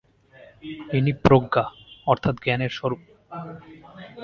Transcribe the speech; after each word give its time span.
ইনি 0.97 1.13
প্রজ্ঞা 1.23 1.63
অর্থাৎ 2.07 2.35
জ্ঞানের 2.43 2.71
স্বরূপ। 2.77 3.01